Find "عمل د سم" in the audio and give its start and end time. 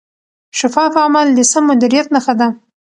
1.05-1.63